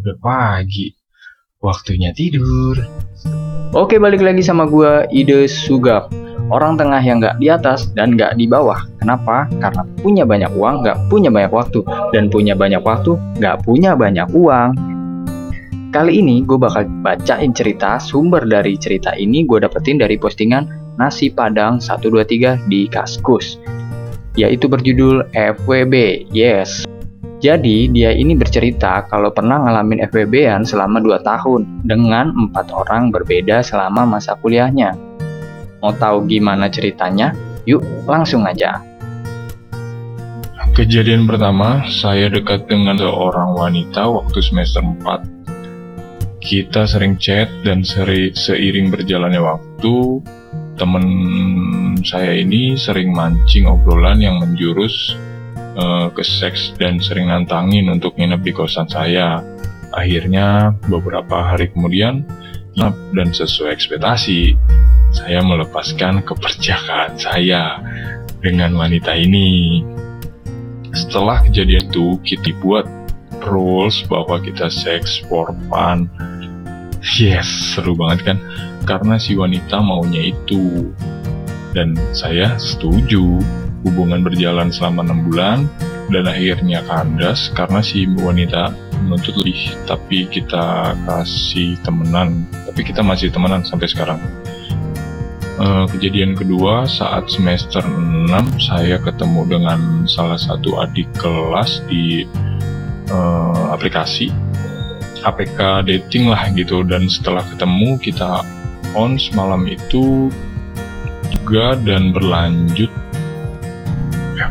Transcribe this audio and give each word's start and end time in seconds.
udah 0.00 0.16
pagi. 0.18 0.90
Waktunya 1.60 2.10
tidur. 2.16 2.80
Oke, 3.76 4.00
balik 4.00 4.24
lagi 4.24 4.40
sama 4.40 4.64
gua 4.64 5.04
Ide 5.12 5.44
Sugap. 5.44 6.08
Orang 6.50 6.74
tengah 6.74 6.98
yang 6.98 7.22
nggak 7.22 7.38
di 7.38 7.46
atas 7.46 7.92
dan 7.94 8.18
nggak 8.18 8.34
di 8.34 8.50
bawah. 8.50 8.82
Kenapa? 8.98 9.46
Karena 9.62 9.86
punya 10.02 10.24
banyak 10.26 10.50
uang, 10.56 10.82
nggak 10.82 10.98
punya 11.06 11.30
banyak 11.30 11.52
waktu. 11.52 11.84
Dan 12.10 12.26
punya 12.26 12.58
banyak 12.58 12.82
waktu, 12.82 13.14
nggak 13.38 13.62
punya 13.62 13.94
banyak 13.94 14.26
uang. 14.34 14.70
Kali 15.94 16.22
ini 16.22 16.42
gue 16.42 16.58
bakal 16.58 16.86
bacain 17.02 17.54
cerita 17.54 17.98
sumber 18.02 18.46
dari 18.46 18.78
cerita 18.78 19.14
ini 19.14 19.42
gue 19.42 19.62
dapetin 19.62 19.98
dari 19.98 20.18
postingan 20.18 20.94
Nasi 20.98 21.30
Padang 21.30 21.82
123 21.82 22.70
di 22.70 22.86
Kaskus 22.86 23.58
yaitu 24.38 24.70
berjudul 24.70 25.26
FWB. 25.34 26.26
Yes. 26.30 26.89
Jadi 27.40 27.88
dia 27.88 28.12
ini 28.12 28.36
bercerita 28.36 29.08
kalau 29.08 29.32
pernah 29.32 29.64
ngalamin 29.64 30.04
FWB-an 30.12 30.68
selama 30.68 31.00
2 31.00 31.24
tahun 31.24 31.88
dengan 31.88 32.36
empat 32.36 32.68
orang 32.68 33.08
berbeda 33.08 33.64
selama 33.64 34.04
masa 34.04 34.36
kuliahnya. 34.36 34.92
Mau 35.80 35.96
tahu 35.96 36.28
gimana 36.28 36.68
ceritanya? 36.68 37.32
Yuk 37.64 37.80
langsung 38.04 38.44
aja. 38.44 38.84
Kejadian 40.76 41.24
pertama, 41.24 41.80
saya 41.88 42.28
dekat 42.28 42.68
dengan 42.68 43.00
seorang 43.00 43.56
wanita 43.56 44.04
waktu 44.04 44.38
semester 44.44 44.84
4 44.84 45.40
kita 46.40 46.88
sering 46.88 47.20
chat 47.20 47.52
dan 47.62 47.84
seri, 47.84 48.32
seiring 48.32 48.88
berjalannya 48.88 49.44
waktu, 49.44 50.24
temen 50.80 51.04
saya 52.00 52.32
ini 52.32 52.80
sering 52.80 53.12
mancing 53.12 53.68
obrolan 53.68 54.24
yang 54.24 54.40
menjurus 54.40 55.14
uh, 55.80 56.12
ke 56.12 56.20
seks 56.20 56.76
dan 56.76 57.00
sering 57.00 57.32
nantangin 57.32 57.88
untuk 57.88 58.14
nginep 58.20 58.40
di 58.44 58.52
kosan 58.52 58.84
saya. 58.86 59.40
Akhirnya 59.90 60.76
beberapa 60.86 61.50
hari 61.50 61.72
kemudian, 61.72 62.22
dan 63.16 63.28
sesuai 63.34 63.74
ekspektasi, 63.74 64.54
saya 65.10 65.42
melepaskan 65.42 66.22
keperjakaan 66.22 67.18
saya 67.18 67.82
dengan 68.38 68.78
wanita 68.78 69.18
ini. 69.18 69.82
Setelah 70.94 71.42
kejadian 71.46 71.90
itu, 71.90 72.18
kita 72.22 72.54
buat 72.62 72.86
rules 73.42 74.06
bahwa 74.06 74.38
kita 74.38 74.70
seks 74.70 75.22
for 75.26 75.50
fun. 75.66 76.06
Yes, 77.18 77.74
seru 77.74 77.96
banget 77.96 78.34
kan? 78.34 78.38
Karena 78.84 79.16
si 79.16 79.34
wanita 79.34 79.80
maunya 79.80 80.30
itu. 80.30 80.92
Dan 81.74 81.94
saya 82.12 82.58
setuju. 82.58 83.40
Hubungan 83.80 84.20
berjalan 84.20 84.68
selama 84.68 85.08
enam 85.08 85.30
bulan 85.30 85.58
dan 86.10 86.28
akhirnya 86.28 86.84
kandas 86.84 87.48
karena 87.56 87.80
si 87.80 88.04
wanita 88.04 88.74
menuntut 89.00 89.40
lebih. 89.40 89.72
Tapi 89.88 90.28
kita 90.28 90.92
kasih 91.08 91.80
temenan 91.80 92.44
tapi 92.68 92.80
kita 92.84 93.00
masih 93.00 93.32
temenan 93.32 93.64
sampai 93.64 93.88
sekarang. 93.88 94.20
Uh, 95.60 95.84
kejadian 95.92 96.32
kedua 96.32 96.88
saat 96.88 97.28
semester 97.28 97.84
6 97.84 98.32
saya 98.56 98.96
ketemu 98.96 99.44
dengan 99.44 100.08
salah 100.08 100.40
satu 100.40 100.80
adik 100.80 101.04
kelas 101.20 101.84
di 101.84 102.24
uh, 103.12 103.68
aplikasi 103.76 104.32
APK 105.20 105.84
dating 105.84 106.32
lah 106.32 106.48
gitu. 106.56 106.80
Dan 106.84 107.08
setelah 107.12 107.44
ketemu 107.48 108.00
kita 108.00 108.40
on 108.96 109.20
semalam 109.20 109.64
itu 109.68 110.32
juga 111.30 111.78
dan 111.82 112.14
berlanjut 112.14 112.89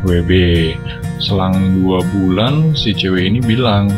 FWB 0.02 0.32
selang 1.20 1.84
dua 1.84 2.00
bulan 2.16 2.76
si 2.76 2.96
cewek 2.96 3.28
ini 3.28 3.40
bilang 3.44 3.92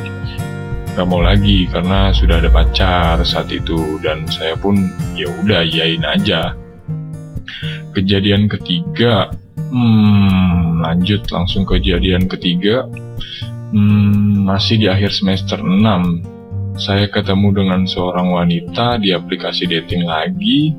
gak 0.97 1.07
mau 1.07 1.23
lagi 1.23 1.69
karena 1.71 2.11
sudah 2.11 2.43
ada 2.43 2.51
pacar 2.51 3.21
saat 3.23 3.47
itu 3.53 4.01
dan 4.03 4.27
saya 4.27 4.57
pun 4.59 4.75
ya 5.15 5.29
udah 5.45 5.63
yain 5.63 6.03
aja 6.03 6.57
kejadian 7.95 8.51
ketiga 8.51 9.31
hmm 9.71 10.83
lanjut 10.83 11.23
langsung 11.31 11.63
kejadian 11.63 12.27
ketiga 12.27 12.89
Hmm, 13.71 14.43
masih 14.43 14.83
di 14.83 14.87
akhir 14.91 15.15
semester 15.15 15.63
6. 15.63 16.75
Saya 16.75 17.07
ketemu 17.07 17.63
dengan 17.63 17.87
seorang 17.87 18.27
wanita 18.35 18.99
di 18.99 19.15
aplikasi 19.15 19.63
dating 19.63 20.03
lagi. 20.03 20.75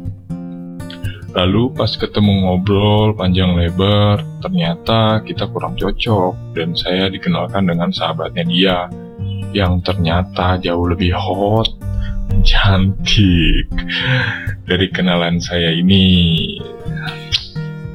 Lalu 1.32 1.72
pas 1.72 1.88
ketemu 1.88 2.44
ngobrol 2.44 3.16
panjang 3.16 3.56
lebar, 3.56 4.20
ternyata 4.44 5.24
kita 5.24 5.48
kurang 5.48 5.80
cocok 5.80 6.52
dan 6.52 6.76
saya 6.76 7.08
dikenalkan 7.08 7.64
dengan 7.64 7.88
sahabatnya 7.88 8.44
dia 8.44 8.78
yang 9.56 9.80
ternyata 9.80 10.60
jauh 10.60 10.84
lebih 10.84 11.16
hot, 11.16 11.72
cantik 12.44 13.64
dari 14.68 14.86
kenalan 14.92 15.40
saya 15.40 15.72
ini. 15.72 16.60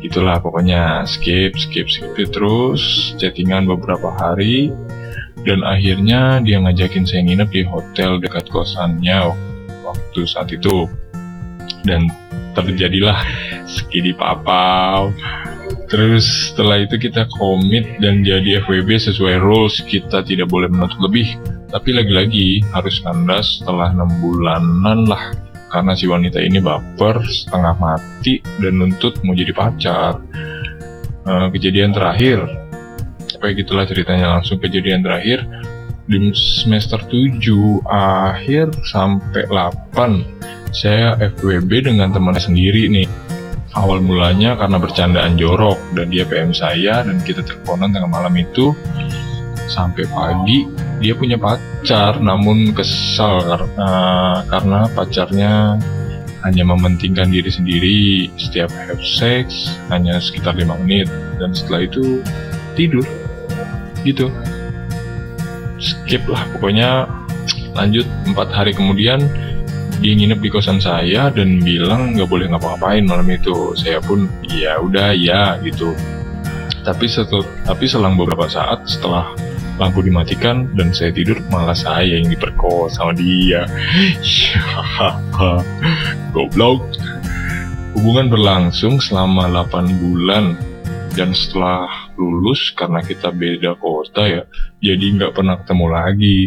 Itulah 0.01 0.41
pokoknya 0.41 1.05
skip 1.05 1.57
skip 1.61 1.89
skip 1.89 2.33
terus 2.33 3.13
chattingan 3.21 3.69
beberapa 3.69 4.13
hari 4.17 4.73
dan 5.45 5.61
akhirnya 5.61 6.41
dia 6.41 6.57
ngajakin 6.57 7.05
saya 7.05 7.21
nginep 7.21 7.49
di 7.53 7.61
hotel 7.69 8.17
dekat 8.17 8.49
kosannya 8.49 9.29
waktu 9.85 10.21
saat 10.25 10.49
itu. 10.49 10.89
Dan 11.85 12.09
terjadilah. 12.63 13.19
Skidi 13.67 14.15
papau. 14.15 15.13
Terus 15.87 16.51
setelah 16.51 16.83
itu 16.83 16.99
kita 16.99 17.27
komit 17.39 17.87
dan 18.03 18.23
jadi 18.23 18.63
FWB 18.63 18.99
sesuai 18.99 19.39
rules. 19.39 19.79
Kita 19.87 20.23
tidak 20.23 20.51
boleh 20.51 20.67
menuntut 20.67 20.99
lebih. 20.99 21.37
Tapi 21.67 21.95
lagi-lagi 21.95 22.63
harus 22.71 22.99
kandas 23.03 23.59
setelah 23.59 23.91
enam 23.91 24.11
bulanan 24.19 25.07
lah. 25.07 25.35
Karena 25.67 25.95
si 25.95 26.07
wanita 26.07 26.39
ini 26.39 26.63
baper 26.63 27.19
setengah 27.27 27.75
mati 27.75 28.39
dan 28.59 28.79
nuntut 28.79 29.19
mau 29.23 29.35
jadi 29.35 29.51
pacar. 29.51 30.19
Uh, 31.27 31.51
kejadian 31.51 31.91
terakhir, 31.91 32.39
kayak 33.43 33.63
gitulah 33.63 33.83
ceritanya. 33.83 34.39
Langsung 34.39 34.63
kejadian 34.63 35.03
terakhir. 35.03 35.43
Di 36.07 36.31
semester 36.31 37.03
7 37.03 37.83
akhir 37.83 38.71
sampai 38.87 39.43
8 39.51 40.36
saya 40.71 41.15
FWB 41.19 41.87
dengan 41.87 42.11
teman 42.11 42.35
sendiri 42.35 42.91
nih. 42.91 43.07
Awal 43.77 44.01
mulanya 44.01 44.57
karena 44.57 44.81
bercandaan 44.81 45.37
jorok 45.37 45.77
dan 45.93 46.09
dia 46.09 46.25
PM 46.25 46.49
saya 46.49 47.05
dan 47.05 47.21
kita 47.21 47.45
teleponan 47.45 47.93
tengah 47.93 48.09
malam 48.09 48.33
itu. 48.33 48.73
Sampai 49.67 50.07
pagi 50.09 50.65
dia 50.97 51.13
punya 51.13 51.37
pacar 51.37 52.17
namun 52.17 52.73
kesal 52.73 53.43
karena 53.43 53.91
karena 54.49 54.79
pacarnya 54.95 55.53
hanya 56.41 56.63
mementingkan 56.63 57.27
diri 57.27 57.51
sendiri 57.51 57.99
setiap 58.39 58.71
have 58.71 59.03
sex 59.03 59.67
hanya 59.91 60.17
sekitar 60.17 60.55
lima 60.55 60.79
menit 60.81 61.11
dan 61.37 61.53
setelah 61.53 61.85
itu 61.85 62.23
tidur. 62.73 63.05
Gitu. 64.01 64.31
Skip 65.77 66.25
lah 66.25 66.47
pokoknya 66.57 67.05
lanjut. 67.77 68.07
Empat 68.25 68.49
hari 68.49 68.73
kemudian 68.73 69.21
dia 69.97 70.13
nginep 70.13 70.39
di 70.39 70.49
kosan 70.53 70.77
saya 70.77 71.33
dan 71.33 71.57
bilang 71.61 72.13
nggak 72.13 72.29
boleh 72.29 72.45
ngapa-ngapain 72.53 73.03
malam 73.05 73.25
itu. 73.29 73.73
Saya 73.73 73.97
pun 73.97 74.29
ya 74.45 74.77
udah 74.77 75.13
ya 75.17 75.57
gitu. 75.65 75.93
Tapi 76.85 77.05
setel, 77.09 77.43
tapi 77.67 77.89
selang 77.89 78.15
beberapa 78.15 78.47
saat 78.47 78.85
setelah 78.87 79.33
lampu 79.77 80.01
dimatikan 80.01 80.69
dan 80.73 80.93
saya 80.93 81.13
tidur 81.13 81.37
malah 81.49 81.75
saya 81.75 82.21
yang 82.21 82.29
diperkosa 82.29 83.03
sama 83.03 83.13
dia. 83.17 83.65
Goblok. 86.33 86.85
Hubungan 87.97 88.29
berlangsung 88.29 89.01
selama 89.01 89.49
8 89.49 89.97
bulan. 89.97 90.53
Dan 91.17 91.33
setelah 91.33 92.13
lulus 92.13 92.73
karena 92.77 93.01
kita 93.01 93.33
beda 93.33 93.73
kota 93.81 94.21
ya 94.25 94.43
jadi 94.81 95.05
nggak 95.17 95.33
pernah 95.33 95.57
ketemu 95.61 95.85
lagi 95.89 96.39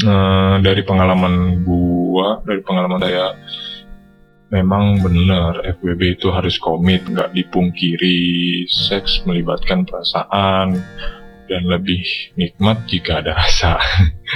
nah, 0.00 0.56
dari 0.64 0.80
pengalaman 0.80 1.60
gua 1.60 2.40
dari 2.40 2.64
pengalaman 2.64 3.00
saya 3.04 3.36
memang 4.52 5.00
benar 5.00 5.64
FWB 5.80 6.20
itu 6.20 6.28
harus 6.28 6.60
komit 6.60 7.04
nggak 7.08 7.32
dipungkiri 7.32 8.64
seks 8.68 9.24
melibatkan 9.24 9.88
perasaan 9.88 10.76
dan 11.48 11.62
lebih 11.68 12.04
nikmat 12.36 12.84
jika 12.88 13.24
ada 13.24 13.32
rasa. 13.36 13.76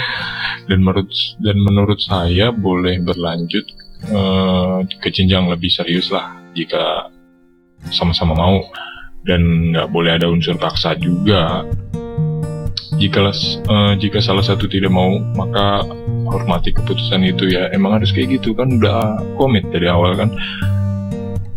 dan 0.69 0.81
menurut 0.83 1.13
dan 1.41 1.57
menurut 1.61 2.01
saya 2.01 2.51
boleh 2.51 2.99
berlanjut 3.05 3.65
uh, 4.11 4.83
ke 5.01 5.09
jenjang 5.13 5.47
lebih 5.47 5.71
serius 5.71 6.09
lah 6.11 6.33
jika 6.57 7.13
sama-sama 7.93 8.35
mau 8.35 8.65
dan 9.23 9.73
nggak 9.73 9.89
boleh 9.93 10.17
ada 10.17 10.33
unsur 10.33 10.57
paksa 10.57 10.97
juga. 10.97 11.65
Jika 12.95 13.27
uh, 13.27 13.93
jika 13.99 14.23
salah 14.23 14.47
satu 14.47 14.71
tidak 14.71 14.95
mau 14.95 15.19
maka 15.35 15.83
hormati 16.31 16.71
keputusan 16.71 17.27
itu 17.27 17.51
ya 17.51 17.67
emang 17.75 17.99
harus 17.99 18.15
kayak 18.15 18.39
gitu 18.39 18.55
kan 18.55 18.79
udah 18.79 19.19
komit 19.35 19.67
dari 19.75 19.91
awal 19.91 20.15
kan 20.15 20.31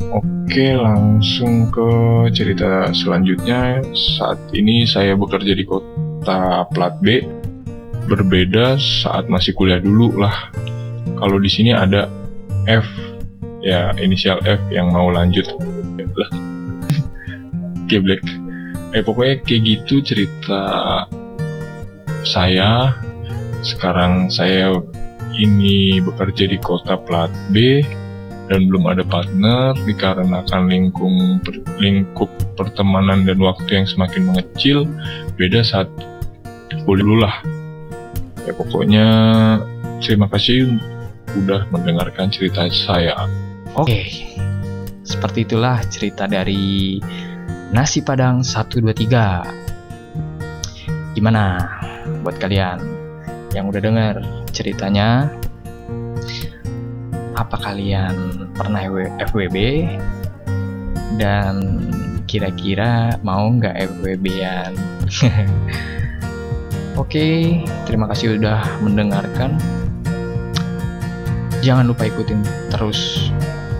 Oke, 0.09 0.73
langsung 0.73 1.69
ke 1.69 1.89
cerita 2.33 2.89
selanjutnya. 2.89 3.85
Saat 3.93 4.41
ini 4.57 4.81
saya 4.81 5.13
bekerja 5.13 5.53
di 5.53 5.61
kota 5.61 6.65
plat 6.73 6.97
B 6.97 7.21
berbeda 8.09 8.81
saat 8.81 9.29
masih 9.29 9.53
kuliah 9.53 9.77
dulu 9.77 10.17
lah. 10.17 10.49
Kalau 11.21 11.37
di 11.37 11.45
sini 11.45 11.69
ada 11.69 12.09
F, 12.65 12.89
ya 13.61 13.93
inisial 14.01 14.41
F 14.41 14.57
yang 14.73 14.89
mau 14.89 15.13
lanjut. 15.13 15.45
Lah, 16.17 16.31
geblek. 17.93 18.25
Eh 18.97 19.05
pokoknya 19.05 19.45
kayak 19.45 19.61
gitu 19.61 20.01
cerita 20.01 21.05
saya. 22.23 22.95
Sekarang 23.59 24.31
saya 24.31 24.71
ini 25.35 25.99
bekerja 26.03 26.47
di 26.47 26.57
kota 26.59 26.95
plat 26.95 27.31
B 27.51 27.83
dan 28.49 28.65
belum 28.65 28.89
ada 28.89 29.05
partner 29.05 29.77
dikarenakan 29.85 30.67
lingkung 30.67 31.39
per- 31.45 31.61
lingkup 31.77 32.27
pertemanan 32.57 33.23
dan 33.23 33.37
waktu 33.39 33.83
yang 33.83 33.85
semakin 33.85 34.25
mengecil 34.25 34.89
beda 35.37 35.61
saat 35.61 35.87
dulu 36.89 37.21
lah 37.21 37.45
ya 38.49 38.53
pokoknya 38.57 39.05
terima 40.01 40.25
kasih 40.25 40.81
udah 41.37 41.69
mendengarkan 41.69 42.33
cerita 42.33 42.65
saya 42.73 43.29
Oke, 43.77 44.09
seperti 45.05 45.45
itulah 45.45 45.77
cerita 45.93 46.25
dari 46.25 46.97
Nasi 47.69 48.01
Padang 48.01 48.41
123. 48.41 51.13
Gimana 51.13 51.78
buat 52.23 52.37
kalian 52.37 52.79
yang 53.55 53.69
udah 53.69 53.81
denger 53.81 54.15
ceritanya? 54.53 55.29
Apa 57.37 57.55
kalian 57.55 58.49
pernah 58.53 58.83
FWB? 59.31 59.57
Dan 61.15 61.55
kira-kira 62.29 63.17
mau 63.25 63.49
nggak 63.49 63.75
FWB-an? 63.99 64.71
Oke, 67.01 67.63
terima 67.87 68.11
kasih 68.11 68.35
udah 68.35 68.59
mendengarkan. 68.83 69.55
Jangan 71.63 71.91
lupa 71.91 72.07
ikutin 72.07 72.43
terus 72.71 73.31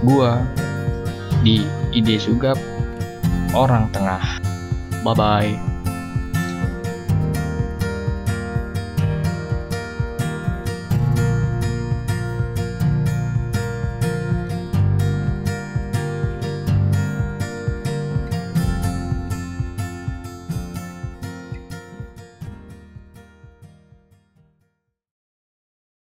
gua 0.03 0.39
di 1.43 1.63
ide 1.91 2.15
sugap 2.19 2.55
orang 3.51 3.91
tengah. 3.91 4.23
Bye 5.03 5.15
bye. 5.15 5.68